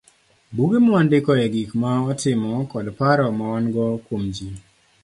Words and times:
Buge 0.55 0.77
ma 0.83 0.89
wandikoe 0.95 1.45
gik 1.53 1.71
ma 1.81 1.89
watimo 2.05 2.49
kod 2.71 2.87
paro 2.99 3.25
ma 3.37 3.45
wan 3.53 3.65
go 3.73 3.85
kuom 4.05 4.23
ji. 4.35 4.47